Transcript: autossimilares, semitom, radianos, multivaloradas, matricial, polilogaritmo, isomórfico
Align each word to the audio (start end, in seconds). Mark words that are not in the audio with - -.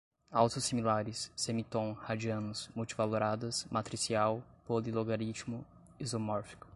autossimilares, 0.31 1.31
semitom, 1.35 1.91
radianos, 1.93 2.71
multivaloradas, 2.73 3.67
matricial, 3.69 4.41
polilogaritmo, 4.65 5.63
isomórfico 5.99 6.67